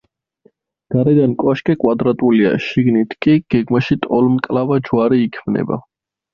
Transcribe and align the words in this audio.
გარედან 0.95 1.35
კოშკი 1.43 1.75
კვადრატულია, 1.83 2.55
შიგნით 2.69 3.15
კი, 3.27 3.37
გეგმაში 3.57 4.01
ტოლმკლავა 4.09 4.81
ჯვარი 4.91 5.25
იქმნება. 5.31 5.83